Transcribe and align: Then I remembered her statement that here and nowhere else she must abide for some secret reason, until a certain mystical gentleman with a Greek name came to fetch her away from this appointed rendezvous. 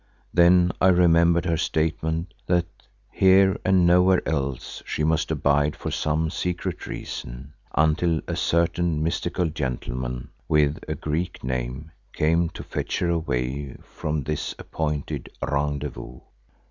Then 0.33 0.71
I 0.81 0.87
remembered 0.87 1.45
her 1.45 1.57
statement 1.57 2.33
that 2.47 2.65
here 3.11 3.59
and 3.63 3.85
nowhere 3.85 4.27
else 4.27 4.81
she 4.83 5.03
must 5.03 5.29
abide 5.29 5.75
for 5.75 5.91
some 5.91 6.31
secret 6.31 6.87
reason, 6.87 7.53
until 7.75 8.19
a 8.27 8.35
certain 8.35 9.03
mystical 9.03 9.49
gentleman 9.49 10.29
with 10.47 10.79
a 10.87 10.95
Greek 10.95 11.43
name 11.43 11.91
came 12.13 12.49
to 12.49 12.63
fetch 12.63 12.97
her 12.97 13.09
away 13.09 13.75
from 13.83 14.23
this 14.23 14.55
appointed 14.57 15.29
rendezvous. 15.39 16.21